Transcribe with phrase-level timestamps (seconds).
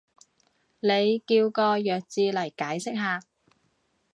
[0.79, 3.21] 你叫個弱智嚟解釋下